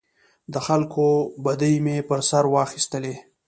[0.53, 1.05] د خلکو
[1.43, 3.15] بدۍ مې پر سر واخیستلې.